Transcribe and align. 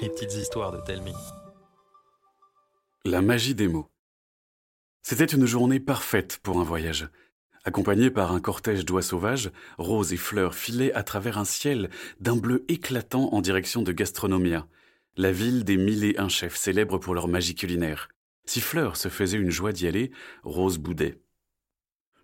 Les 0.00 0.08
petites 0.08 0.34
histoires 0.34 0.72
de 0.72 0.80
Telmi. 0.80 1.14
La 3.04 3.22
magie 3.22 3.54
des 3.54 3.68
mots. 3.68 3.88
C'était 5.02 5.24
une 5.24 5.46
journée 5.46 5.78
parfaite 5.78 6.40
pour 6.42 6.58
un 6.58 6.64
voyage. 6.64 7.08
Accompagnés 7.64 8.10
par 8.10 8.32
un 8.32 8.40
cortège 8.40 8.84
d'oies 8.84 9.02
sauvages, 9.02 9.52
roses 9.78 10.12
et 10.12 10.16
fleurs 10.16 10.56
filaient 10.56 10.92
à 10.94 11.04
travers 11.04 11.38
un 11.38 11.44
ciel 11.44 11.90
d'un 12.20 12.34
bleu 12.34 12.64
éclatant 12.68 13.32
en 13.32 13.40
direction 13.40 13.82
de 13.82 13.92
Gastronomia, 13.92 14.66
la 15.16 15.30
ville 15.30 15.62
des 15.62 15.76
mille 15.76 16.04
et 16.04 16.18
un 16.18 16.28
chefs 16.28 16.56
célèbres 16.56 16.98
pour 16.98 17.14
leur 17.14 17.28
magie 17.28 17.54
culinaire. 17.54 18.08
Si 18.46 18.60
Fleur 18.60 18.96
se 18.96 19.08
faisait 19.08 19.38
une 19.38 19.50
joie 19.50 19.72
d'y 19.72 19.86
aller, 19.86 20.10
Rose 20.42 20.78
boudait. 20.78 21.20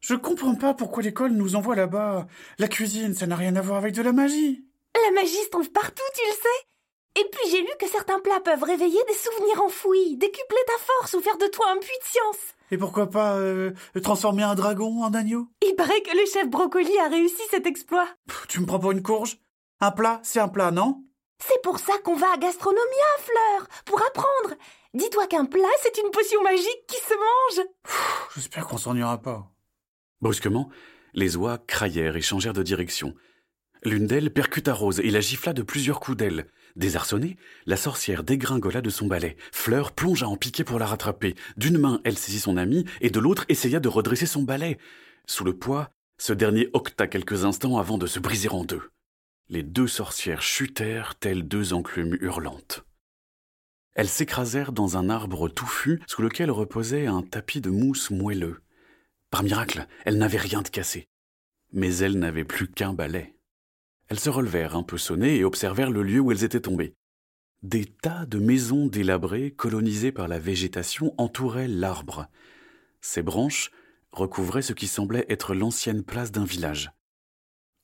Je 0.00 0.14
comprends 0.14 0.56
pas 0.56 0.74
pourquoi 0.74 1.04
l'école 1.04 1.32
nous 1.32 1.54
envoie 1.54 1.76
là-bas. 1.76 2.26
La 2.58 2.68
cuisine, 2.68 3.14
ça 3.14 3.28
n'a 3.28 3.36
rien 3.36 3.54
à 3.54 3.60
voir 3.60 3.78
avec 3.78 3.94
de 3.94 4.02
la 4.02 4.12
magie. 4.12 4.67
La 5.08 5.14
magie 5.22 5.42
se 5.42 5.48
trouve 5.48 5.70
partout, 5.70 6.02
tu 6.14 6.20
le 6.26 6.34
sais. 6.34 7.20
Et 7.22 7.24
puis 7.32 7.50
j'ai 7.50 7.62
lu 7.62 7.70
que 7.80 7.88
certains 7.88 8.20
plats 8.20 8.40
peuvent 8.40 8.62
réveiller 8.62 9.00
des 9.08 9.14
souvenirs 9.14 9.62
enfouis, 9.62 10.16
décupler 10.18 10.58
ta 10.66 10.76
force 10.84 11.14
ou 11.14 11.20
faire 11.22 11.38
de 11.38 11.46
toi 11.46 11.64
un 11.70 11.78
puits 11.78 11.98
de 12.02 12.04
science. 12.04 12.54
Et 12.70 12.76
pourquoi 12.76 13.08
pas 13.08 13.36
euh, 13.36 13.72
transformer 14.02 14.42
un 14.42 14.54
dragon 14.54 15.02
en 15.02 15.14
agneau? 15.14 15.46
Il 15.66 15.74
paraît 15.76 16.02
que 16.02 16.14
le 16.14 16.26
chef 16.30 16.48
Brocoli 16.48 16.98
a 16.98 17.08
réussi 17.08 17.40
cet 17.50 17.66
exploit. 17.66 18.06
Pff, 18.26 18.46
Tu 18.48 18.60
me 18.60 18.66
prends 18.66 18.78
pour 18.78 18.90
une 18.92 19.02
courge? 19.02 19.38
Un 19.80 19.92
plat, 19.92 20.20
c'est 20.22 20.40
un 20.40 20.48
plat, 20.48 20.70
non? 20.70 21.02
C'est 21.42 21.62
pour 21.62 21.78
ça 21.78 21.96
qu'on 22.04 22.14
va 22.16 22.30
à 22.34 22.36
Gastronomia, 22.36 22.82
Fleur, 23.20 23.68
pour 23.86 24.02
apprendre. 24.02 24.60
Dis-toi 24.92 25.26
qu'un 25.28 25.46
plat, 25.46 25.62
c'est 25.82 25.96
une 25.98 26.10
potion 26.10 26.42
magique 26.42 26.84
qui 26.86 26.96
se 26.96 27.14
mange. 27.14 27.66
J'espère 28.36 28.66
qu'on 28.66 28.76
s'ennuiera 28.78 29.16
pas. 29.22 29.48
Brusquement, 30.20 30.68
les 31.14 31.36
oies 31.36 31.56
craillèrent 31.66 32.16
et 32.16 32.20
changèrent 32.20 32.52
de 32.52 32.62
direction. 32.62 33.14
L'une 33.84 34.06
d'elles 34.06 34.32
percuta 34.32 34.74
Rose 34.74 35.00
et 35.00 35.10
la 35.10 35.20
gifla 35.20 35.52
de 35.52 35.62
plusieurs 35.62 36.00
coups 36.00 36.16
d'aile. 36.16 36.46
Désarçonnée, 36.76 37.36
la 37.66 37.76
sorcière 37.76 38.22
dégringola 38.22 38.80
de 38.80 38.90
son 38.90 39.06
balai. 39.06 39.36
Fleur 39.52 39.92
plongea 39.92 40.28
en 40.28 40.36
piqué 40.36 40.64
pour 40.64 40.78
la 40.78 40.86
rattraper. 40.86 41.34
D'une 41.56 41.78
main, 41.78 42.00
elle 42.04 42.18
saisit 42.18 42.40
son 42.40 42.56
ami 42.56 42.84
et 43.00 43.10
de 43.10 43.20
l'autre 43.20 43.44
essaya 43.48 43.80
de 43.80 43.88
redresser 43.88 44.26
son 44.26 44.42
balai. 44.42 44.78
Sous 45.26 45.44
le 45.44 45.56
poids, 45.56 45.90
ce 46.18 46.32
dernier 46.32 46.68
octa 46.72 47.06
quelques 47.06 47.44
instants 47.44 47.78
avant 47.78 47.98
de 47.98 48.06
se 48.06 48.18
briser 48.18 48.48
en 48.48 48.64
deux. 48.64 48.82
Les 49.48 49.62
deux 49.62 49.86
sorcières 49.86 50.42
chutèrent 50.42 51.14
telles 51.14 51.46
deux 51.46 51.72
enclumes 51.72 52.18
hurlantes. 52.20 52.84
Elles 53.94 54.08
s'écrasèrent 54.08 54.72
dans 54.72 54.96
un 54.96 55.10
arbre 55.10 55.48
touffu 55.48 56.00
sous 56.06 56.22
lequel 56.22 56.50
reposait 56.50 57.06
un 57.06 57.22
tapis 57.22 57.60
de 57.60 57.70
mousse 57.70 58.10
moelleux. 58.10 58.60
Par 59.30 59.42
miracle, 59.42 59.86
elles 60.04 60.18
n'avaient 60.18 60.38
rien 60.38 60.62
de 60.62 60.68
cassé. 60.68 61.08
Mais 61.72 61.96
elles 61.96 62.18
n'avaient 62.18 62.44
plus 62.44 62.68
qu'un 62.68 62.92
balai. 62.92 63.37
Elles 64.08 64.20
se 64.20 64.30
relevèrent 64.30 64.76
un 64.76 64.82
peu 64.82 64.96
sonnées 64.96 65.36
et 65.36 65.44
observèrent 65.44 65.90
le 65.90 66.02
lieu 66.02 66.20
où 66.20 66.32
elles 66.32 66.44
étaient 66.44 66.60
tombées. 66.60 66.94
Des 67.62 67.84
tas 67.84 68.24
de 68.24 68.38
maisons 68.38 68.86
délabrées, 68.86 69.50
colonisées 69.50 70.12
par 70.12 70.28
la 70.28 70.38
végétation, 70.38 71.14
entouraient 71.18 71.68
l'arbre. 71.68 72.28
Ses 73.00 73.22
branches 73.22 73.70
recouvraient 74.12 74.62
ce 74.62 74.72
qui 74.72 74.86
semblait 74.86 75.26
être 75.28 75.54
l'ancienne 75.54 76.02
place 76.02 76.32
d'un 76.32 76.44
village. 76.44 76.92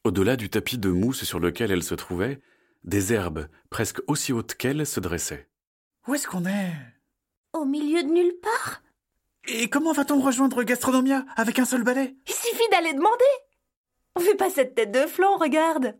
Au-delà 0.04 0.36
du 0.36 0.48
tapis 0.48 0.78
de 0.78 0.90
mousse 0.90 1.24
sur 1.24 1.40
lequel 1.40 1.70
elles 1.70 1.82
se 1.82 1.94
trouvaient, 1.94 2.40
des 2.84 3.12
herbes 3.12 3.48
presque 3.70 4.00
aussi 4.06 4.32
hautes 4.32 4.54
qu'elles 4.54 4.86
se 4.86 5.00
dressaient. 5.00 5.48
Où 6.06 6.14
est-ce 6.14 6.28
qu'on 6.28 6.46
est? 6.46 6.72
Au 7.52 7.64
milieu 7.64 8.02
de 8.02 8.10
nulle 8.10 8.34
part? 8.42 8.82
Et 9.46 9.68
comment 9.68 9.92
va-t-on 9.92 10.20
rejoindre 10.20 10.62
Gastronomia 10.62 11.24
avec 11.36 11.58
un 11.58 11.64
seul 11.64 11.82
balai? 11.82 12.16
Il 12.26 12.34
suffit 12.34 12.68
d'aller 12.70 12.94
demander. 12.94 13.24
On 14.16 14.20
fait 14.20 14.36
pas 14.36 14.50
cette 14.50 14.74
tête 14.74 14.92
de 14.92 15.06
flanc, 15.06 15.36
regarde. 15.38 15.98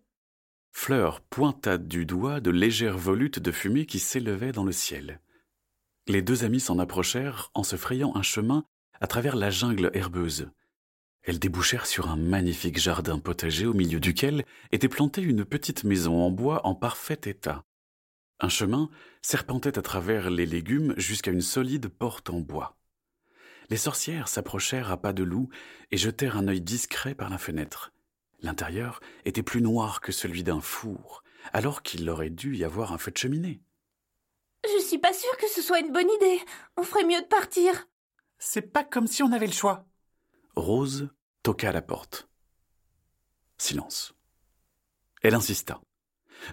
Fleur 0.77 1.23
pointa 1.23 1.79
du 1.79 2.05
doigt 2.05 2.41
de 2.41 2.51
légères 2.51 2.99
volutes 2.99 3.39
de 3.39 3.53
fumée 3.53 3.87
qui 3.87 4.01
s'élevaient 4.01 4.53
dans 4.53 4.65
le 4.65 4.73
ciel. 4.73 5.21
Les 6.09 6.21
deux 6.21 6.45
amies 6.45 6.61
s'en 6.61 6.79
approchèrent 6.79 7.51
en 7.55 7.63
se 7.63 7.77
frayant 7.77 8.15
un 8.17 8.23
chemin 8.23 8.67
à 9.01 9.07
travers 9.07 9.37
la 9.37 9.49
jungle 9.49 9.91
herbeuse. 9.95 10.51
Elles 11.23 11.39
débouchèrent 11.39 11.87
sur 11.87 12.11
un 12.11 12.17
magnifique 12.17 12.79
jardin 12.79 13.19
potager 13.19 13.65
au 13.65 13.73
milieu 13.73 13.99
duquel 13.99 14.45
était 14.73 14.89
plantée 14.89 15.23
une 15.23 15.47
petite 15.47 15.85
maison 15.85 16.21
en 16.21 16.31
bois 16.31 16.67
en 16.67 16.75
parfait 16.75 17.21
état. 17.25 17.65
Un 18.41 18.51
chemin 18.51 18.91
serpentait 19.23 19.79
à 19.79 19.83
travers 19.83 20.29
les 20.29 20.45
légumes 20.45 20.93
jusqu'à 20.99 21.31
une 21.31 21.41
solide 21.41 21.89
porte 21.89 22.29
en 22.29 22.41
bois. 22.41 22.77
Les 23.71 23.79
sorcières 23.79 24.29
s'approchèrent 24.29 24.91
à 24.91 25.01
pas 25.01 25.15
de 25.15 25.23
loup 25.23 25.49
et 25.93 25.97
jetèrent 25.97 26.37
un 26.37 26.49
œil 26.49 26.61
discret 26.61 27.15
par 27.15 27.31
la 27.31 27.39
fenêtre. 27.39 27.94
L'intérieur 28.45 29.01
était 29.25 29.43
plus 29.43 29.63
noir 29.63 30.03
que 30.03 30.13
celui 30.13 30.43
d'un 30.43 30.61
four, 30.61 31.25
alors 31.55 31.83
qu'il 31.83 32.09
aurait 32.11 32.29
dû 32.29 32.55
y 32.57 32.63
avoir 32.63 32.93
un 32.93 32.99
feu 32.99 33.11
de 33.11 33.17
cheminée. 33.17 33.63
Je 34.65 34.83
suis 34.83 34.99
pas 34.99 35.15
sûre 35.15 35.35
que 35.39 35.49
ce 35.49 35.63
soit 35.63 35.81
une 35.81 35.95
bonne 35.95 36.11
idée. 36.11 36.43
On 36.77 36.83
ferait 36.83 37.07
mieux 37.07 37.23
de 37.23 37.27
partir. 37.27 37.89
C'est 38.39 38.71
pas 38.71 38.85
comme 38.85 39.07
si 39.07 39.23
on 39.23 39.33
avait 39.33 39.47
le 39.47 39.53
choix. 39.53 39.87
Rose 40.57 41.09
toqua 41.43 41.71
à 41.71 41.73
la 41.73 41.81
porte. 41.81 42.29
Silence. 43.57 44.15
Elle 45.23 45.35
insista. 45.35 45.81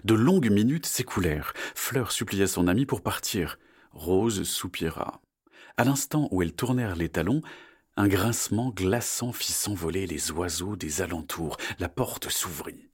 De 0.04 0.14
longues 0.14 0.50
minutes 0.50 0.86
s'écoulèrent. 0.86 1.52
Fleur 1.74 2.10
supplia 2.10 2.46
son 2.46 2.68
amie 2.68 2.86
pour 2.86 3.02
partir. 3.02 3.58
Rose 3.90 4.44
soupira. 4.44 5.20
À 5.76 5.84
l'instant 5.84 6.26
où 6.30 6.40
elles 6.40 6.54
tournèrent 6.54 6.96
les 6.96 7.10
talons, 7.10 7.42
un 7.96 8.08
grincement 8.08 8.70
glaçant 8.70 9.32
fit 9.32 9.52
s'envoler 9.52 10.06
les 10.06 10.30
oiseaux 10.30 10.76
des 10.76 11.02
alentours. 11.02 11.56
La 11.78 11.88
porte 11.88 12.30
s'ouvrit. 12.30 12.88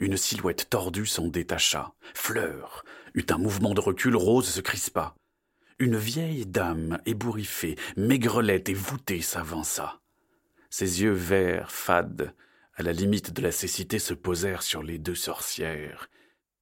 Une 0.00 0.16
silhouette 0.16 0.68
tordue 0.70 1.06
s'en 1.06 1.28
détacha. 1.28 1.92
Fleur 2.14 2.84
eut 3.14 3.26
un 3.30 3.38
mouvement 3.38 3.74
de 3.74 3.80
recul, 3.80 4.16
Rose 4.16 4.48
se 4.48 4.60
crispa. 4.60 5.14
Une 5.78 5.96
vieille 5.96 6.46
dame 6.46 7.00
ébouriffée, 7.04 7.76
maigrelette 7.96 8.68
et 8.68 8.74
voûtée 8.74 9.20
s'avança. 9.20 10.00
Ses 10.70 11.02
yeux 11.02 11.12
verts, 11.12 11.70
fades, 11.70 12.34
à 12.76 12.82
la 12.82 12.92
limite 12.92 13.32
de 13.32 13.42
la 13.42 13.52
cécité, 13.52 13.98
se 13.98 14.14
posèrent 14.14 14.62
sur 14.62 14.82
les 14.82 14.98
deux 14.98 15.14
sorcières. 15.14 16.08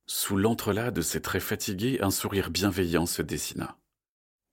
Sous 0.06 0.36
l'entrelac 0.36 0.92
de 0.92 1.02
ses 1.02 1.22
traits 1.22 1.42
fatigués, 1.42 1.98
un 2.02 2.10
sourire 2.10 2.50
bienveillant 2.50 3.06
se 3.06 3.22
dessina. 3.22 3.78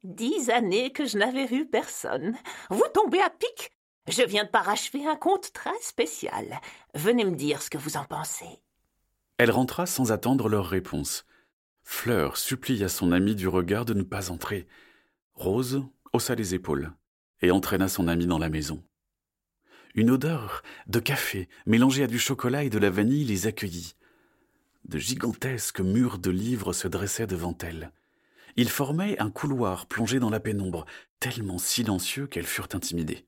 Dix 0.06 0.50
années 0.50 0.94
que 0.94 1.06
je 1.06 1.18
n'avais 1.18 1.46
vu 1.46 1.68
personne. 1.68 2.38
Vous 2.70 2.86
tombez 2.94 3.20
à 3.20 3.30
pic 3.30 3.72
Je 4.08 4.24
viens 4.24 4.46
de 4.46 4.50
parachever 4.50 5.06
un 5.06 5.18
conte 5.18 5.52
très 5.52 5.78
spécial. 5.82 6.62
Venez 6.96 7.26
me 7.26 7.36
dire 7.36 7.62
ce 7.62 7.70
que 7.70 7.78
vous 7.78 7.98
en 7.98 8.06
pensez. 8.06 8.62
Elle 9.38 9.52
rentra 9.52 9.86
sans 9.86 10.14
attendre 10.14 10.48
leur 10.48 10.68
réponse. 10.68 11.26
Fleur 11.84 12.38
supplia 12.38 12.88
son 12.88 13.12
amie 13.12 13.36
du 13.36 13.50
regard 13.50 13.84
de 13.84 13.94
ne 13.94 14.04
pas 14.04 14.32
entrer. 14.32 14.70
Rose 15.34 15.84
haussa 16.14 16.34
les 16.34 16.56
épaules 16.56 16.94
et 17.42 17.52
entraîna 17.52 17.90
son 17.90 18.08
amie 18.08 18.28
dans 18.28 18.40
la 18.40 18.50
maison. 18.50 18.82
Une 19.96 20.12
odeur 20.12 20.64
de 20.88 21.00
café 21.00 21.50
mélangée 21.66 22.04
à 22.04 22.08
du 22.08 22.20
chocolat 22.20 22.64
et 22.64 22.70
de 22.70 22.80
la 22.80 22.90
vanille 22.90 23.26
les 23.26 23.48
accueillit. 23.48 23.96
De 24.86 24.98
gigantesques 24.98 25.82
murs 25.82 26.20
de 26.20 26.32
livres 26.32 26.72
se 26.72 26.88
dressaient 26.88 27.28
devant 27.28 27.58
elle. 27.60 27.92
Ils 28.60 28.68
formaient 28.68 29.18
un 29.22 29.32
couloir 29.32 29.86
plongé 29.86 30.20
dans 30.20 30.30
la 30.30 30.42
pénombre, 30.42 30.86
tellement 31.22 31.58
silencieux 31.58 32.28
qu'elles 32.28 32.46
furent 32.46 32.68
intimidées. 32.74 33.26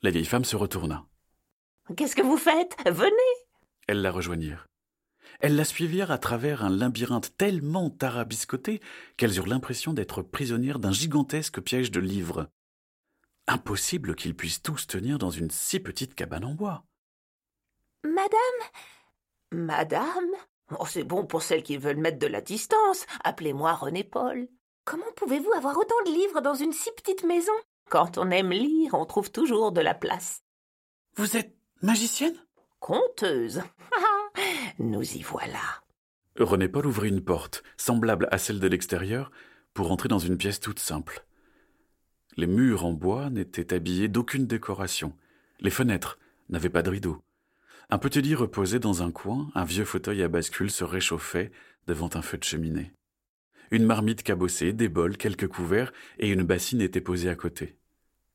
La 0.00 0.12
vieille 0.12 0.24
femme 0.24 0.44
se 0.44 0.54
retourna. 0.54 1.08
Qu'est-ce 1.96 2.14
que 2.14 2.22
vous 2.22 2.36
faites? 2.36 2.76
Venez 2.86 3.34
Elles 3.88 4.00
la 4.00 4.12
rejoignirent. 4.12 4.68
Elles 5.40 5.56
la 5.56 5.64
suivirent 5.64 6.12
à 6.12 6.18
travers 6.18 6.64
un 6.64 6.70
labyrinthe 6.70 7.36
tellement 7.36 7.90
tarabiscoté 7.90 8.80
qu'elles 9.16 9.38
eurent 9.38 9.48
l'impression 9.48 9.92
d'être 9.92 10.22
prisonnières 10.22 10.78
d'un 10.78 10.92
gigantesque 10.92 11.60
piège 11.60 11.90
de 11.90 11.98
livres. 11.98 12.48
Impossible 13.48 14.14
qu'ils 14.14 14.36
puissent 14.36 14.62
tous 14.62 14.86
tenir 14.86 15.18
dans 15.18 15.30
une 15.30 15.50
si 15.50 15.80
petite 15.80 16.14
cabane 16.14 16.44
en 16.44 16.54
bois. 16.54 16.84
Madame? 18.04 18.70
Madame? 19.50 20.30
Oh, 20.70 20.86
c'est 20.86 21.04
bon 21.04 21.26
pour 21.26 21.42
celles 21.42 21.62
qui 21.62 21.76
veulent 21.76 21.98
mettre 21.98 22.18
de 22.18 22.26
la 22.26 22.40
distance. 22.40 23.06
Appelez-moi 23.22 23.72
René 23.74 24.02
Paul. 24.02 24.48
Comment 24.84 25.12
pouvez-vous 25.16 25.52
avoir 25.52 25.76
autant 25.76 25.94
de 26.06 26.10
livres 26.10 26.40
dans 26.40 26.54
une 26.54 26.72
si 26.72 26.90
petite 26.92 27.24
maison? 27.24 27.52
Quand 27.90 28.18
on 28.18 28.30
aime 28.30 28.50
lire, 28.50 28.94
on 28.94 29.04
trouve 29.04 29.30
toujours 29.30 29.72
de 29.72 29.80
la 29.80 29.94
place. 29.94 30.42
Vous 31.16 31.36
êtes 31.36 31.54
magicienne? 31.82 32.36
Conteuse. 32.80 33.62
Nous 34.78 35.16
y 35.16 35.22
voilà. 35.22 35.82
René 36.38 36.68
Paul 36.68 36.86
ouvrit 36.86 37.10
une 37.10 37.24
porte, 37.24 37.62
semblable 37.76 38.28
à 38.30 38.38
celle 38.38 38.58
de 38.58 38.66
l'extérieur, 38.66 39.30
pour 39.74 39.92
entrer 39.92 40.08
dans 40.08 40.18
une 40.18 40.36
pièce 40.36 40.60
toute 40.60 40.80
simple. 40.80 41.24
Les 42.36 42.46
murs 42.46 42.84
en 42.84 42.92
bois 42.92 43.30
n'étaient 43.30 43.72
habillés 43.72 44.08
d'aucune 44.08 44.46
décoration. 44.46 45.16
Les 45.60 45.70
fenêtres 45.70 46.18
n'avaient 46.48 46.70
pas 46.70 46.82
de 46.82 46.90
rideaux. 46.90 47.22
Un 47.90 47.98
petit 47.98 48.22
lit 48.22 48.34
reposait 48.34 48.78
dans 48.78 49.02
un 49.02 49.10
coin, 49.10 49.50
un 49.54 49.64
vieux 49.64 49.84
fauteuil 49.84 50.22
à 50.22 50.28
bascule 50.28 50.70
se 50.70 50.84
réchauffait 50.84 51.52
devant 51.86 52.10
un 52.14 52.22
feu 52.22 52.38
de 52.38 52.44
cheminée. 52.44 52.92
Une 53.70 53.84
marmite 53.84 54.22
cabossée, 54.22 54.72
des 54.72 54.88
bols, 54.88 55.16
quelques 55.16 55.48
couverts 55.48 55.92
et 56.18 56.28
une 56.30 56.42
bassine 56.42 56.80
étaient 56.80 57.00
posés 57.00 57.28
à 57.28 57.34
côté. 57.34 57.78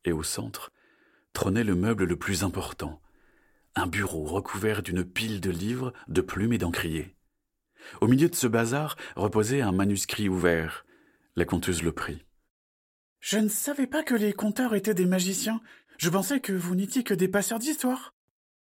Et 0.06 0.12
au 0.12 0.24
centre 0.24 0.72
trônait 1.34 1.64
le 1.64 1.76
meuble 1.76 2.06
le 2.06 2.16
plus 2.16 2.44
important, 2.44 3.02
un 3.76 3.88
bureau 3.88 4.24
recouvert 4.24 4.82
d'une 4.82 5.04
pile 5.04 5.40
de 5.40 5.52
livres, 5.52 5.94
de 6.08 6.22
plumes 6.22 6.54
et 6.54 6.58
d'encriers. 6.58 7.16
Au 8.02 8.08
milieu 8.08 8.30
de 8.30 8.36
ce 8.36 8.48
bazar 8.48 8.98
reposait 9.16 9.62
un 9.62 9.72
manuscrit 9.72 10.30
ouvert. 10.30 10.86
La 11.36 11.46
conteuse 11.46 11.84
le 11.84 11.92
prit. 11.92 12.26
Je 13.20 13.38
ne 13.38 13.48
savais 13.48 13.88
pas 13.88 14.04
que 14.04 14.16
les 14.16 14.34
conteurs 14.34 14.76
étaient 14.76 14.94
des 14.94 15.06
magiciens. 15.06 15.62
Je 15.98 16.10
pensais 16.10 16.40
que 16.40 16.54
vous 16.54 16.76
n'étiez 16.76 17.04
que 17.04 17.14
des 17.14 17.28
passeurs 17.28 17.60
d'histoire. 17.60 18.14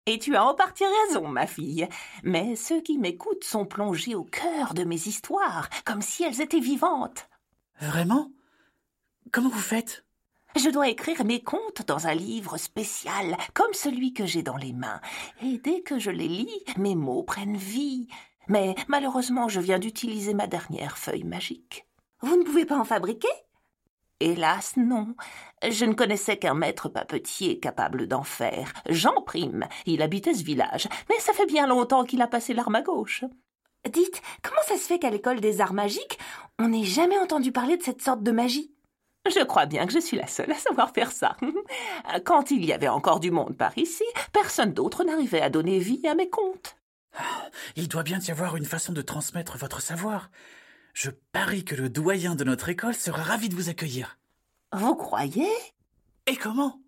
Et 0.06 0.18
tu 0.18 0.36
as 0.36 0.44
en 0.44 0.56
partie 0.56 0.86
raison, 1.08 1.28
ma 1.28 1.46
fille. 1.46 1.88
Mais 2.24 2.56
ceux 2.56 2.82
qui 2.82 2.98
m'écoutent 2.98 3.44
sont 3.44 3.66
plongés 3.66 4.16
au 4.16 4.24
cœur 4.24 4.74
de 4.74 4.84
mes 4.84 5.08
histoires, 5.08 5.70
comme 5.86 6.02
si 6.02 6.24
elles 6.24 6.42
étaient 6.42 6.60
vivantes. 6.60 7.30
Vraiment? 7.80 8.32
Comment 9.32 9.50
vous 9.50 9.60
faites? 9.60 10.06
Je 10.56 10.70
dois 10.70 10.90
écrire 10.90 11.24
mes 11.26 11.42
contes 11.42 11.84
dans 11.86 12.08
un 12.08 12.16
livre 12.16 12.58
spécial, 12.58 13.38
comme 13.54 13.74
celui 13.74 14.14
que 14.14 14.26
j'ai 14.26 14.42
dans 14.42 14.58
les 14.58 14.74
mains. 14.74 15.00
Et 15.44 15.60
dès 15.60 15.82
que 15.82 16.00
je 16.00 16.10
les 16.10 16.28
lis, 16.28 16.64
mes 16.78 16.96
mots 16.96 17.24
prennent 17.24 17.58
vie. 17.58 18.08
Mais 18.48 18.74
malheureusement, 18.88 19.48
je 19.48 19.60
viens 19.60 19.78
d'utiliser 19.78 20.34
ma 20.34 20.48
dernière 20.48 20.98
feuille 20.98 21.24
magique. 21.24 21.86
Vous 22.22 22.36
ne 22.36 22.44
pouvez 22.44 22.66
pas 22.66 22.80
en 22.80 22.84
fabriquer? 22.84 23.30
Hélas, 24.22 24.74
non. 24.76 25.16
Je 25.68 25.86
ne 25.86 25.94
connaissais 25.94 26.38
qu'un 26.38 26.54
maître 26.54 26.90
papetier 26.90 27.60
capable 27.60 28.06
d'en 28.06 28.24
faire. 28.24 28.74
Jean 28.90 29.22
Prime. 29.22 29.66
Il 29.86 30.02
habitait 30.02 30.34
ce 30.34 30.44
village, 30.44 30.90
mais 31.10 31.20
ça 31.20 31.32
fait 31.32 31.46
bien 31.46 31.68
longtemps 31.68 32.04
qu'il 32.04 32.22
a 32.22 32.28
passé 32.28 32.54
l'arme 32.54 32.76
à 32.76 32.82
gauche. 32.82 33.24
Dites, 33.90 34.22
comment 34.44 34.62
ça 34.68 34.76
se 34.76 34.88
fait 34.88 35.00
qu'à 35.00 35.10
l'école 35.10 35.40
des 35.40 35.62
arts 35.62 35.74
magiques, 35.74 36.20
on 36.60 36.68
n'ait 36.68 36.84
jamais 36.84 37.18
entendu 37.18 37.54
parler 37.54 37.78
de 37.78 37.84
cette 37.84 38.02
sorte 38.02 38.22
de 38.22 38.32
magie? 38.32 38.74
Je 39.26 39.44
crois 39.44 39.66
bien 39.66 39.86
que 39.86 39.94
je 39.94 40.00
suis 40.00 40.18
la 40.18 40.28
seule 40.28 40.52
à 40.52 40.56
savoir 40.56 40.92
faire 40.92 41.12
ça. 41.12 41.38
Quand 42.26 42.52
il 42.52 42.66
y 42.66 42.74
avait 42.74 42.90
encore 42.90 43.22
du 43.22 43.32
monde 43.32 43.56
par 43.56 43.78
ici, 43.78 44.04
personne 44.34 44.74
d'autre 44.74 45.06
n'arrivait 45.06 45.42
à 45.42 45.50
donner 45.50 45.80
vie 45.80 46.06
à 46.08 46.16
mes 46.16 46.30
contes. 46.30 46.76
Il 47.78 47.88
doit 47.88 48.04
bien 48.04 48.20
y 48.20 48.32
avoir 48.32 48.58
une 48.58 48.66
façon 48.66 48.92
de 48.92 49.02
transmettre 49.02 49.58
votre 49.58 49.82
savoir. 49.82 50.30
Je 51.02 51.12
parie 51.32 51.64
que 51.64 51.76
le 51.76 51.88
doyen 51.88 52.36
de 52.36 52.44
notre 52.44 52.68
école 52.68 52.94
sera 52.94 53.24
ravi 53.24 53.48
de 53.48 53.56
vous 53.56 53.70
accueillir. 53.70 54.20
Vous 54.74 54.96
croyez? 54.96 55.48
Et 56.26 56.36
comment? 56.36 56.82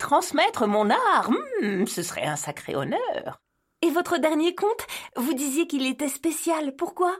Transmettre 0.00 0.66
mon 0.66 0.90
art, 0.90 1.30
hmm, 1.62 1.86
ce 1.86 2.02
serait 2.02 2.26
un 2.26 2.34
sacré 2.34 2.74
honneur. 2.74 3.40
Et 3.82 3.90
votre 3.90 4.18
dernier 4.18 4.56
conte, 4.56 4.88
vous 5.14 5.32
disiez 5.32 5.68
qu'il 5.68 5.86
était 5.86 6.08
spécial. 6.08 6.74
Pourquoi? 6.74 7.16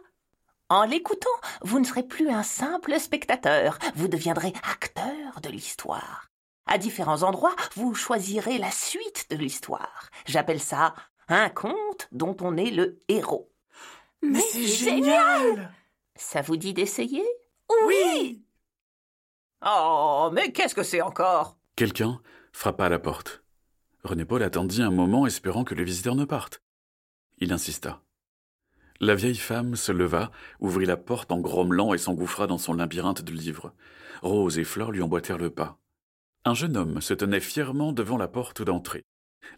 En 0.69 0.83
l'écoutant, 0.83 1.29
vous 1.63 1.79
ne 1.79 1.85
serez 1.85 2.03
plus 2.03 2.29
un 2.29 2.43
simple 2.43 2.99
spectateur, 2.99 3.79
vous 3.95 4.09
deviendrez 4.09 4.53
acteur 4.69 5.41
de 5.41 5.49
l'histoire. 5.49 6.33
À 6.67 6.77
différents 6.77 7.23
endroits, 7.23 7.55
vous 7.77 7.95
choisirez 7.95 8.59
la 8.59 8.73
suite 8.73 9.31
de 9.31 9.37
l'histoire. 9.37 10.11
J'appelle 10.27 10.61
ça 10.61 10.93
un 11.29 11.51
conte 11.51 12.09
dont 12.11 12.37
on 12.41 12.57
est 12.57 12.73
le 12.73 13.01
héros. 13.07 13.49
Mais, 14.23 14.41
c'est 14.41 14.67
génial 14.67 15.71
Ça 16.17 16.41
vous 16.41 16.57
dit 16.57 16.73
d'essayer? 16.73 17.25
Oui 17.85 18.43
Oh, 19.65 20.31
mais 20.33 20.53
qu'est-ce 20.53 20.75
que 20.75 20.83
c'est 20.83 21.03
encore? 21.03 21.59
Quelqu'un 21.77 22.21
frappa 22.53 22.87
à 22.87 22.89
la 22.89 22.99
porte. 22.99 23.43
René 24.03 24.25
Paul 24.25 24.43
attendit 24.43 24.83
un 24.83 24.91
moment 24.91 25.27
espérant 25.27 25.65
que 25.65 25.75
le 25.75 25.85
visiteur 25.85 26.15
ne 26.15 26.25
parte. 26.25 26.63
Il 27.39 27.53
insista. 27.53 28.03
La 28.99 29.15
vieille 29.15 29.37
femme 29.37 29.77
se 29.77 29.93
leva, 29.93 30.31
ouvrit 30.61 30.87
la 30.87 30.97
porte 30.97 31.33
en 31.33 31.39
grommelant 31.39 31.93
et 31.93 31.99
s'engouffra 31.99 32.47
dans 32.47 32.57
son 32.57 32.73
labyrinthe 32.73 33.23
de 33.23 33.33
livres. 33.33 33.75
Rose 34.23 34.59
et 34.59 34.65
Flore 34.65 34.93
lui 34.93 35.03
emboîtèrent 35.03 35.37
le 35.37 35.51
pas. 35.51 35.79
Un 36.45 36.55
jeune 36.55 36.79
homme 36.79 37.03
se 37.03 37.13
tenait 37.13 37.41
fièrement 37.41 37.93
devant 37.93 38.17
la 38.17 38.29
porte 38.29 38.63
d'entrée. 38.63 39.05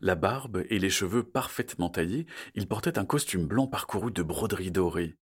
La 0.00 0.16
barbe 0.16 0.64
et 0.70 0.78
les 0.80 0.90
cheveux 0.90 1.22
parfaitement 1.22 1.88
taillés, 1.88 2.26
il 2.54 2.66
portait 2.66 2.98
un 2.98 3.04
costume 3.04 3.46
blanc 3.46 3.68
parcouru 3.68 4.10
de 4.10 4.22
broderies 4.22 4.72
dorées. 4.72 5.16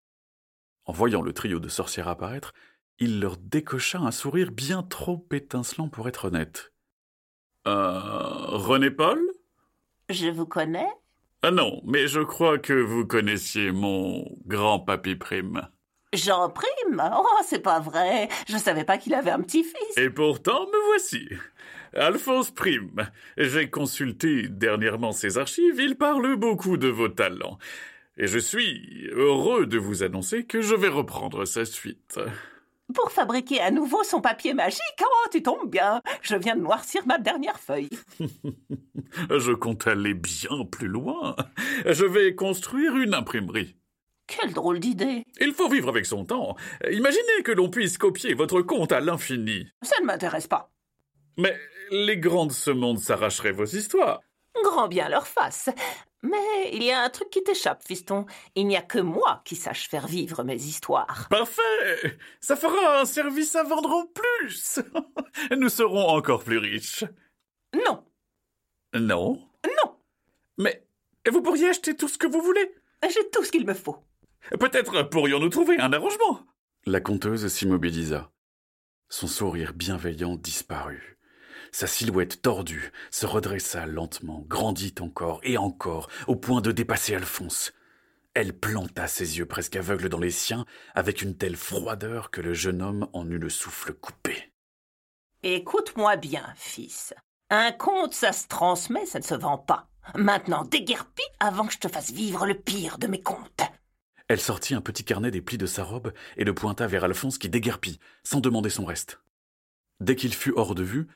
En 0.86 0.92
voyant 0.92 1.22
le 1.22 1.32
trio 1.32 1.60
de 1.60 1.68
sorcières 1.68 2.08
apparaître, 2.08 2.52
il 2.98 3.20
leur 3.20 3.36
décocha 3.36 3.98
un 3.98 4.10
sourire 4.10 4.50
bien 4.50 4.82
trop 4.82 5.26
étincelant 5.32 5.88
pour 5.88 6.08
être 6.08 6.26
honnête. 6.26 6.72
Euh, 7.66 8.46
René 8.48 8.90
Paul? 8.90 9.20
Je 10.10 10.28
vous 10.28 10.46
connais 10.46 10.88
Ah 11.42 11.50
non, 11.50 11.80
mais 11.84 12.06
je 12.06 12.20
crois 12.20 12.58
que 12.58 12.74
vous 12.74 13.06
connaissiez 13.06 13.72
mon 13.72 14.24
grand 14.46 14.80
papy 14.80 15.16
Prime. 15.16 15.68
Jean 16.12 16.50
Prime? 16.50 17.02
Oh, 17.16 17.26
c'est 17.48 17.62
pas 17.62 17.80
vrai. 17.80 18.28
Je 18.46 18.56
savais 18.56 18.84
pas 18.84 18.98
qu'il 18.98 19.14
avait 19.14 19.30
un 19.30 19.40
petit-fils. 19.40 19.96
Et 19.96 20.10
pourtant, 20.10 20.66
me 20.66 20.86
voici. 20.88 21.28
Alphonse 21.94 22.50
Prime. 22.50 23.10
J'ai 23.36 23.70
consulté 23.70 24.48
dernièrement 24.48 25.12
ses 25.12 25.38
archives, 25.38 25.80
il 25.80 25.96
parle 25.96 26.36
beaucoup 26.36 26.76
de 26.76 26.88
vos 26.88 27.08
talents. 27.08 27.58
Et 28.16 28.28
je 28.28 28.38
suis 28.38 29.08
heureux 29.10 29.66
de 29.66 29.76
vous 29.76 30.04
annoncer 30.04 30.44
que 30.44 30.60
je 30.60 30.74
vais 30.74 30.88
reprendre 30.88 31.44
sa 31.46 31.64
suite. 31.64 32.20
Pour 32.94 33.10
fabriquer 33.10 33.60
à 33.60 33.72
nouveau 33.72 34.04
son 34.04 34.20
papier 34.20 34.54
magique, 34.54 34.80
oh, 35.02 35.28
tu 35.32 35.42
tombes 35.42 35.68
bien. 35.68 36.00
Je 36.22 36.36
viens 36.36 36.54
de 36.54 36.60
noircir 36.60 37.04
ma 37.06 37.18
dernière 37.18 37.58
feuille. 37.58 37.90
je 39.30 39.52
compte 39.52 39.88
aller 39.88 40.14
bien 40.14 40.64
plus 40.70 40.86
loin. 40.86 41.34
Je 41.86 42.04
vais 42.04 42.36
construire 42.36 42.96
une 42.96 43.14
imprimerie. 43.14 43.74
Quelle 44.28 44.52
drôle 44.52 44.78
d'idée. 44.78 45.24
Il 45.40 45.52
faut 45.52 45.68
vivre 45.68 45.88
avec 45.88 46.06
son 46.06 46.24
temps. 46.24 46.56
Imaginez 46.90 47.42
que 47.42 47.52
l'on 47.52 47.68
puisse 47.68 47.98
copier 47.98 48.34
votre 48.34 48.62
compte 48.62 48.92
à 48.92 49.00
l'infini. 49.00 49.66
Ça 49.82 50.00
ne 50.00 50.06
m'intéresse 50.06 50.46
pas. 50.46 50.70
Mais 51.36 51.56
les 51.90 52.16
grands 52.16 52.46
de 52.46 52.52
ce 52.52 52.70
monde 52.70 53.00
s'arracheraient 53.00 53.52
vos 53.52 53.64
histoires. 53.64 54.20
Grand 54.62 54.88
bien 54.88 55.08
leur 55.08 55.26
face. 55.26 55.68
Mais 56.24 56.70
il 56.72 56.82
y 56.82 56.90
a 56.90 57.02
un 57.02 57.10
truc 57.10 57.28
qui 57.28 57.44
t'échappe, 57.44 57.86
fiston. 57.86 58.24
Il 58.54 58.66
n'y 58.66 58.78
a 58.78 58.82
que 58.82 58.98
moi 58.98 59.42
qui 59.44 59.56
sache 59.56 59.90
faire 59.90 60.06
vivre 60.06 60.42
mes 60.42 60.56
histoires. 60.56 61.28
Parfait 61.28 62.18
Ça 62.40 62.56
fera 62.56 63.00
un 63.00 63.04
service 63.04 63.54
à 63.54 63.62
vendre 63.62 63.90
en 63.90 64.06
plus 64.06 64.80
Nous 65.56 65.68
serons 65.68 66.08
encore 66.08 66.42
plus 66.42 66.56
riches. 66.56 67.04
Non. 67.74 68.04
Non 68.94 69.46
Non. 69.66 69.96
Mais 70.56 70.86
vous 71.30 71.42
pourriez 71.42 71.68
acheter 71.68 71.94
tout 71.94 72.08
ce 72.08 72.16
que 72.16 72.26
vous 72.26 72.40
voulez. 72.40 72.74
J'ai 73.02 73.28
tout 73.30 73.44
ce 73.44 73.52
qu'il 73.52 73.66
me 73.66 73.74
faut. 73.74 73.98
Peut-être 74.58 75.02
pourrions-nous 75.02 75.50
trouver 75.50 75.78
un 75.78 75.92
arrangement. 75.92 76.46
La 76.86 77.00
conteuse 77.00 77.46
s'immobilisa. 77.48 78.30
Son 79.10 79.26
sourire 79.26 79.74
bienveillant 79.74 80.36
disparut. 80.36 81.13
Sa 81.74 81.88
silhouette 81.88 82.40
tordue 82.40 82.92
se 83.10 83.26
redressa 83.26 83.84
lentement, 83.84 84.44
grandit 84.46 84.94
encore 85.00 85.40
et 85.42 85.58
encore, 85.58 86.08
au 86.28 86.36
point 86.36 86.60
de 86.60 86.70
dépasser 86.70 87.16
Alphonse. 87.16 87.72
Elle 88.32 88.56
planta 88.56 89.08
ses 89.08 89.38
yeux 89.38 89.46
presque 89.46 89.74
aveugles 89.74 90.08
dans 90.08 90.20
les 90.20 90.30
siens, 90.30 90.66
avec 90.94 91.20
une 91.20 91.36
telle 91.36 91.56
froideur 91.56 92.30
que 92.30 92.40
le 92.40 92.54
jeune 92.54 92.80
homme 92.80 93.08
en 93.12 93.28
eut 93.28 93.40
le 93.40 93.48
souffle 93.48 93.92
coupé. 93.92 94.52
Écoute-moi 95.42 96.14
bien, 96.14 96.46
fils. 96.54 97.12
Un 97.50 97.72
conte, 97.72 98.14
ça 98.14 98.30
se 98.30 98.46
transmet, 98.46 99.04
ça 99.04 99.18
ne 99.18 99.24
se 99.24 99.34
vend 99.34 99.58
pas. 99.58 99.88
Maintenant, 100.14 100.64
déguerpis 100.64 101.22
avant 101.40 101.66
que 101.66 101.72
je 101.72 101.80
te 101.80 101.88
fasse 101.88 102.12
vivre 102.12 102.46
le 102.46 102.54
pire 102.54 102.98
de 102.98 103.08
mes 103.08 103.20
contes. 103.20 103.64
Elle 104.28 104.40
sortit 104.40 104.76
un 104.76 104.80
petit 104.80 105.02
carnet 105.02 105.32
des 105.32 105.42
plis 105.42 105.58
de 105.58 105.66
sa 105.66 105.82
robe 105.82 106.12
et 106.36 106.44
le 106.44 106.54
pointa 106.54 106.86
vers 106.86 107.02
Alphonse 107.02 107.36
qui 107.36 107.48
déguerpit, 107.48 107.98
sans 108.22 108.38
demander 108.38 108.70
son 108.70 108.84
reste. 108.84 109.18
Dès 109.98 110.14
qu'il 110.14 110.34
fut 110.34 110.52
hors 110.54 110.76
de 110.76 110.84
vue, 110.84 111.08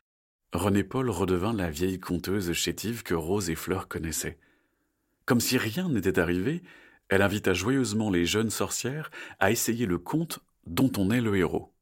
René 0.55 0.83
Paul 0.83 1.11
redevint 1.11 1.53
la 1.53 1.71
vieille 1.71 2.01
conteuse 2.01 2.53
chétive 2.53 3.03
que 3.03 3.15
Rose 3.15 3.51
et 3.51 3.55
Fleur 3.55 3.87
connaissaient. 3.87 4.39
Comme 5.27 5.41
si 5.41 5.59
rien 5.59 5.91
n'était 5.91 6.19
arrivé, 6.19 6.63
elle 7.11 7.21
invita 7.21 7.53
joyeusement 7.53 8.11
les 8.11 8.25
jeunes 8.25 8.49
sorcières 8.49 9.11
à 9.41 9.51
essayer 9.51 9.85
le 9.85 9.99
conte 9.99 10.41
dont 10.67 10.91
on 10.97 11.11
est 11.11 11.21
le 11.21 11.37
héros. 11.37 11.75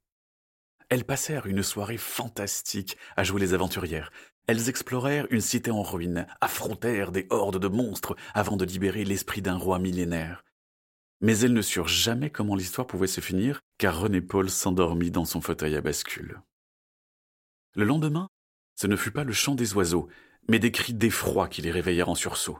Elles 0.89 1.05
passèrent 1.05 1.47
une 1.47 1.63
soirée 1.63 1.97
fantastique 1.97 2.97
à 3.17 3.23
jouer 3.23 3.41
les 3.41 3.55
aventurières. 3.55 4.11
Elles 4.49 4.69
explorèrent 4.69 5.27
une 5.31 5.41
cité 5.41 5.71
en 5.71 5.83
ruine, 5.83 6.27
affrontèrent 6.41 7.13
des 7.13 7.29
hordes 7.31 7.61
de 7.61 7.69
monstres 7.69 8.17
avant 8.35 8.57
de 8.57 8.65
libérer 8.65 9.05
l'esprit 9.05 9.43
d'un 9.43 9.57
roi 9.57 9.79
millénaire. 9.79 10.45
Mais 11.21 11.39
elles 11.39 11.53
ne 11.53 11.63
surent 11.63 11.89
jamais 11.89 12.31
comment 12.31 12.57
l'histoire 12.57 12.87
pouvait 12.89 13.07
se 13.07 13.21
finir, 13.21 13.61
car 13.79 14.01
René 14.01 14.21
Paul 14.21 14.51
s'endormit 14.51 15.13
dans 15.13 15.25
son 15.25 15.41
fauteuil 15.41 15.77
à 15.77 15.81
bascule. 15.81 16.41
Le 17.75 17.85
lendemain, 17.85 18.29
ce 18.77 18.87
ne 18.87 18.97
fut 18.97 19.11
pas 19.11 19.25
le 19.25 19.33
chant 19.33 19.55
des 19.55 19.75
oiseaux, 19.75 20.09
mais 20.49 20.59
des 20.59 20.71
cris 20.71 20.95
d'effroi 20.95 21.49
qui 21.49 21.63
les 21.63 21.71
réveillèrent 21.71 22.11
en 22.11 22.15
sursaut. 22.15 22.59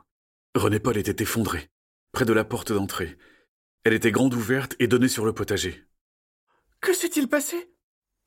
René 0.55 0.81
Paul 0.81 0.97
était 0.97 1.23
effondré, 1.23 1.69
près 2.13 2.25
de 2.25 2.33
la 2.33 2.45
porte 2.45 2.73
d'entrée. 2.73 3.17
Elle 3.85 3.93
était 3.93 4.11
grande 4.11 4.35
ouverte 4.35 4.75
et 4.79 4.89
donnait 4.89 5.09
sur 5.09 5.25
le 5.27 5.33
potager. 5.33 5.85
Que 6.81 6.93
s'est-il 6.93 7.29
passé? 7.29 7.71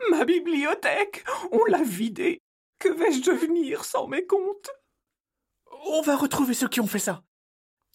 Ma 0.09 0.23
bibliothèque 0.23 1.25
On 1.51 1.65
l'a 1.65 1.83
vidée. 1.83 2.41
Que 2.77 2.89
vais-je 2.89 3.29
devenir 3.29 3.83
sans 3.83 4.07
mes 4.07 4.25
contes 4.25 4.69
On 5.87 6.01
va 6.01 6.15
retrouver 6.15 6.53
ceux 6.53 6.69
qui 6.69 6.79
ont 6.79 6.87
fait 6.87 6.99
ça. 6.99 7.23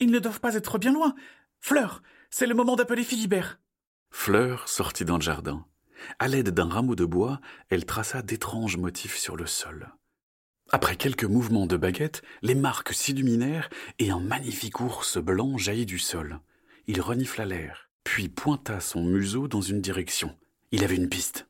Ils 0.00 0.10
ne 0.10 0.18
doivent 0.18 0.40
pas 0.40 0.54
être 0.54 0.78
bien 0.78 0.92
loin. 0.92 1.14
Fleur, 1.60 2.02
c'est 2.28 2.46
le 2.46 2.54
moment 2.54 2.76
d'appeler 2.76 3.04
Philibert. 3.04 3.60
Fleur 4.10 4.68
sortit 4.68 5.04
dans 5.04 5.16
le 5.16 5.22
jardin. 5.22 5.66
À 6.18 6.28
l'aide 6.28 6.50
d'un 6.50 6.68
rameau 6.68 6.94
de 6.94 7.04
bois, 7.04 7.40
elle 7.70 7.84
traça 7.84 8.22
d'étranges 8.22 8.76
motifs 8.76 9.16
sur 9.16 9.36
le 9.36 9.46
sol. 9.46 9.92
Après 10.70 10.96
quelques 10.96 11.24
mouvements 11.24 11.66
de 11.66 11.76
baguette, 11.76 12.22
les 12.42 12.54
marques 12.54 12.94
s'illuminèrent 12.94 13.68
et 13.98 14.10
un 14.10 14.20
magnifique 14.20 14.80
ours 14.80 15.18
blanc 15.18 15.58
jaillit 15.58 15.86
du 15.86 15.98
sol. 15.98 16.40
il 16.86 17.00
renifla 17.00 17.46
l'air, 17.46 17.90
puis 18.02 18.28
pointa 18.28 18.80
son 18.80 19.02
museau 19.02 19.48
dans 19.48 19.60
une 19.60 19.80
direction. 19.80 20.36
Il 20.70 20.84
avait 20.84 20.96
une 20.96 21.08
piste. 21.08 21.46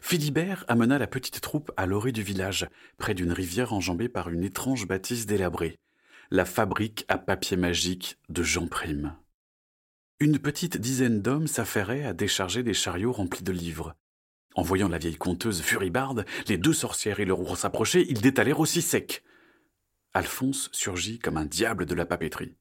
Philibert 0.00 0.64
amena 0.68 0.98
la 0.98 1.06
petite 1.06 1.40
troupe 1.40 1.72
à 1.76 1.86
l'orée 1.86 2.12
du 2.12 2.22
village, 2.22 2.68
près 2.98 3.14
d'une 3.14 3.32
rivière 3.32 3.72
enjambée 3.72 4.08
par 4.08 4.28
une 4.28 4.44
étrange 4.44 4.86
bâtisse 4.86 5.26
délabrée, 5.26 5.76
la 6.30 6.44
fabrique 6.44 7.04
à 7.08 7.18
papier 7.18 7.56
magique 7.56 8.18
de 8.28 8.42
Jean 8.42 8.68
Prime. 8.68 9.16
Une 10.20 10.40
petite 10.40 10.78
dizaine 10.78 11.22
d'hommes 11.22 11.46
s'affairaient 11.46 12.04
à 12.04 12.12
décharger 12.12 12.64
des 12.64 12.74
chariots 12.74 13.12
remplis 13.12 13.44
de 13.44 13.52
livres. 13.52 13.94
En 14.56 14.62
voyant 14.62 14.88
la 14.88 14.98
vieille 14.98 15.16
conteuse 15.16 15.62
furibarde, 15.62 16.26
les 16.48 16.58
deux 16.58 16.72
sorcières 16.72 17.20
et 17.20 17.24
le 17.24 17.32
roi 17.32 17.56
s'approcher, 17.56 18.04
ils 18.08 18.20
détalèrent 18.20 18.58
aussi 18.58 18.82
sec. 18.82 19.22
Alphonse 20.14 20.70
surgit 20.72 21.20
comme 21.20 21.36
un 21.36 21.44
diable 21.44 21.86
de 21.86 21.94
la 21.94 22.04
papeterie. 22.04 22.56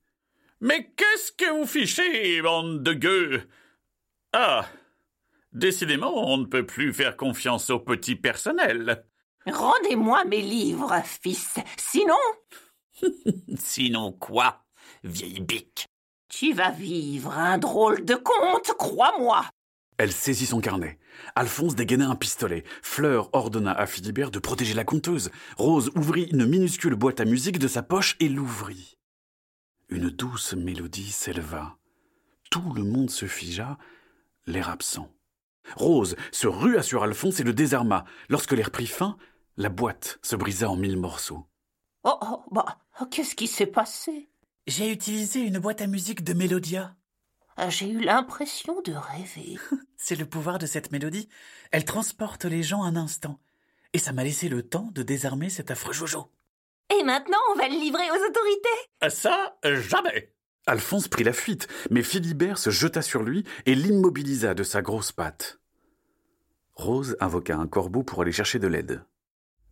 Mais 0.61 0.93
qu'est-ce 0.95 1.31
que 1.31 1.59
vous 1.59 1.65
fichez, 1.65 2.39
bande 2.43 2.83
de 2.83 2.93
gueux 2.93 3.41
Ah 4.33 4.69
Décidément, 5.51 6.31
on 6.31 6.37
ne 6.37 6.45
peut 6.45 6.65
plus 6.65 6.93
faire 6.93 7.17
confiance 7.17 7.71
au 7.71 7.79
petit 7.79 8.15
personnel. 8.15 9.03
Rendez-moi 9.47 10.25
mes 10.25 10.41
livres, 10.41 11.01
fils. 11.03 11.55
Sinon. 11.77 12.13
Sinon 13.55 14.11
quoi, 14.11 14.63
vieille 15.03 15.39
bique? 15.39 15.87
Tu 16.39 16.53
vas 16.53 16.69
vivre 16.69 17.31
un 17.31 17.57
drôle 17.57 18.05
de 18.05 18.13
conte, 18.13 18.71
crois-moi. 18.77 19.43
Elle 19.97 20.11
saisit 20.11 20.45
son 20.45 20.61
carnet. 20.61 20.99
Alphonse 21.33 21.73
dégaina 21.73 22.07
un 22.07 22.15
pistolet. 22.15 22.63
Fleur 22.83 23.31
ordonna 23.33 23.71
à 23.71 23.87
Philibert 23.87 24.29
de 24.29 24.37
protéger 24.37 24.75
la 24.75 24.83
conteuse. 24.83 25.31
Rose 25.57 25.89
ouvrit 25.95 26.25
une 26.25 26.45
minuscule 26.45 26.93
boîte 26.93 27.21
à 27.21 27.25
musique 27.25 27.57
de 27.57 27.67
sa 27.67 27.81
poche 27.81 28.17
et 28.19 28.29
l'ouvrit. 28.29 28.99
Une 29.89 30.11
douce 30.11 30.53
mélodie 30.53 31.09
s'éleva. 31.09 31.75
Tout 32.51 32.71
le 32.75 32.83
monde 32.83 33.09
se 33.09 33.25
figea, 33.25 33.79
l'air 34.45 34.69
absent. 34.69 35.09
Rose 35.75 36.15
se 36.31 36.45
rua 36.45 36.83
sur 36.83 37.01
Alphonse 37.01 37.39
et 37.39 37.45
le 37.45 37.53
désarma. 37.53 38.05
Lorsque 38.29 38.51
l'air 38.51 38.69
prit 38.69 38.85
fin, 38.85 39.17
la 39.55 39.69
boîte 39.69 40.19
se 40.21 40.35
brisa 40.35 40.69
en 40.69 40.75
mille 40.75 40.97
morceaux. 40.97 41.47
Oh, 42.03 42.19
oh, 42.21 42.43
bah, 42.51 42.77
qu'est-ce 43.09 43.33
qui 43.33 43.47
s'est 43.47 43.65
passé? 43.65 44.29
J'ai 44.67 44.91
utilisé 44.91 45.39
une 45.39 45.59
boîte 45.59 45.79
à 45.79 45.87
musique 45.87 46.25
de 46.25 46.33
Mélodia. 46.33 46.93
Ah, 47.55 47.69
j'ai 47.69 47.89
eu 47.89 48.01
l'impression 48.01 48.81
de 48.81 48.91
rêver. 48.91 49.57
C'est 49.95 50.17
le 50.17 50.25
pouvoir 50.25 50.59
de 50.59 50.65
cette 50.65 50.91
mélodie. 50.91 51.29
Elle 51.71 51.85
transporte 51.85 52.43
les 52.43 52.63
gens 52.63 52.83
un 52.83 52.97
instant. 52.97 53.39
Et 53.93 53.97
ça 53.97 54.11
m'a 54.11 54.25
laissé 54.25 54.49
le 54.49 54.63
temps 54.63 54.89
de 54.93 55.03
désarmer 55.03 55.49
cet 55.49 55.71
affreux 55.71 55.93
Jojo. 55.93 56.29
Et 56.93 57.01
maintenant, 57.03 57.37
on 57.53 57.57
va 57.57 57.69
le 57.69 57.79
livrer 57.79 58.11
aux 58.11 58.29
autorités 58.29 59.09
Ça, 59.09 59.57
jamais 59.63 60.33
Alphonse 60.65 61.07
prit 61.07 61.23
la 61.23 61.31
fuite, 61.31 61.69
mais 61.89 62.03
Philibert 62.03 62.57
se 62.57 62.69
jeta 62.69 63.01
sur 63.01 63.23
lui 63.23 63.45
et 63.65 63.73
l'immobilisa 63.73 64.53
de 64.53 64.63
sa 64.63 64.81
grosse 64.81 65.13
patte. 65.13 65.61
Rose 66.73 67.15
invoqua 67.21 67.55
un 67.55 67.67
corbeau 67.67 68.03
pour 68.03 68.21
aller 68.21 68.33
chercher 68.33 68.59
de 68.59 68.67
l'aide. 68.67 69.01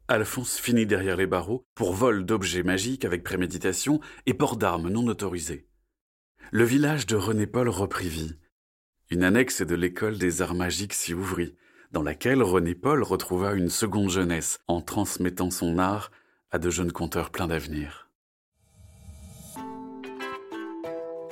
Alphonse 0.07 0.59
finit 0.59 0.85
derrière 0.85 1.17
les 1.17 1.25
barreaux 1.25 1.65
pour 1.73 1.93
vol 1.93 2.25
d'objets 2.25 2.61
magiques 2.61 3.05
avec 3.05 3.23
préméditation 3.23 3.99
et 4.27 4.35
port 4.35 4.55
d'armes 4.55 4.89
non 4.89 5.07
autorisés. 5.07 5.67
Le 6.51 6.63
village 6.63 7.07
de 7.07 7.15
René-Paul 7.15 7.69
reprit 7.69 8.07
vie. 8.07 8.35
Une 9.09 9.23
annexe 9.23 9.63
de 9.63 9.73
l'école 9.73 10.19
des 10.19 10.43
arts 10.43 10.53
magiques 10.53 10.93
s'y 10.93 11.15
ouvrit, 11.15 11.55
dans 11.91 12.03
laquelle 12.03 12.43
René-Paul 12.43 13.01
retrouva 13.01 13.53
une 13.53 13.69
seconde 13.69 14.11
jeunesse 14.11 14.59
en 14.67 14.79
transmettant 14.79 15.49
son 15.49 15.79
art 15.79 16.11
à 16.51 16.59
de 16.59 16.69
jeunes 16.69 16.91
conteurs 16.91 17.31
pleins 17.31 17.47
d'avenir. 17.47 18.07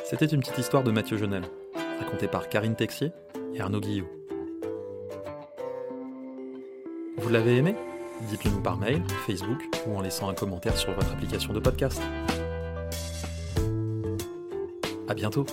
C'était 0.03 0.25
une 0.25 0.41
petite 0.41 0.57
histoire 0.57 0.83
de 0.83 0.91
Mathieu 0.91 1.17
Genel, 1.17 1.43
racontée 1.99 2.27
par 2.27 2.49
Karine 2.49 2.75
Texier 2.75 3.11
et 3.53 3.61
Arnaud 3.61 3.81
Guillot. 3.81 4.09
Vous 7.17 7.29
l'avez 7.29 7.57
aimé? 7.57 7.75
Dites-le 8.21 8.51
nous 8.51 8.61
par 8.61 8.77
mail, 8.77 9.03
Facebook 9.25 9.69
ou 9.87 9.97
en 9.97 10.01
laissant 10.01 10.29
un 10.29 10.33
commentaire 10.33 10.77
sur 10.77 10.93
votre 10.93 11.11
application 11.11 11.53
de 11.53 11.59
podcast. 11.59 12.01
À 15.07 15.13
bientôt 15.13 15.45